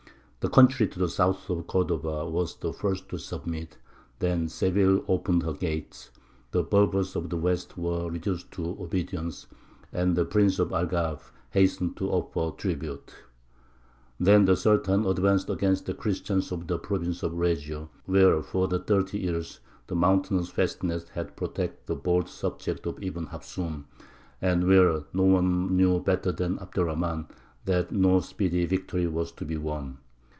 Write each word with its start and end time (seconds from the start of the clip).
The 0.41 0.49
country 0.49 0.87
to 0.87 0.97
the 0.97 1.07
south 1.07 1.47
of 1.51 1.67
Cordova 1.67 2.25
was 2.27 2.55
the 2.55 2.73
first 2.73 3.07
to 3.09 3.19
submit; 3.19 3.77
then 4.17 4.47
Seville 4.49 5.05
opened 5.07 5.43
her 5.43 5.53
gates; 5.53 6.09
the 6.49 6.63
Berbers 6.63 7.15
of 7.15 7.29
the 7.29 7.37
west 7.37 7.77
were 7.77 8.09
reduced 8.09 8.49
to 8.53 8.69
obedience; 8.81 9.45
and 9.93 10.15
the 10.15 10.25
prince 10.25 10.57
of 10.57 10.69
Algarve 10.73 11.29
hastened 11.51 11.95
to 11.97 12.09
offer 12.09 12.57
tribute. 12.57 13.13
Then 14.19 14.45
the 14.45 14.55
Sultan 14.55 15.05
advanced 15.05 15.47
against 15.47 15.85
the 15.85 15.93
Christians 15.93 16.51
of 16.51 16.65
the 16.65 16.79
province 16.79 17.21
of 17.21 17.35
Regio, 17.37 17.91
where 18.05 18.41
for 18.41 18.67
thirty 18.67 19.19
years 19.19 19.59
the 19.85 19.95
mountain 19.95 20.39
fastnesses 20.41 21.09
had 21.09 21.35
protected 21.37 21.85
the 21.85 21.95
bold 21.95 22.27
subjects 22.27 22.87
of 22.87 22.97
Ibn 23.03 23.27
Hafsūn, 23.27 23.83
and 24.41 24.67
where 24.67 25.03
no 25.13 25.21
one 25.23 25.77
knew 25.77 25.99
better 25.99 26.31
than 26.31 26.57
Abd 26.57 26.79
er 26.79 26.85
Rahmān 26.85 27.29
that 27.65 27.91
no 27.91 28.21
speedy 28.21 28.65
victory 28.65 29.05
was 29.05 29.31
to 29.33 29.45
be 29.45 29.57
won. 29.57 29.99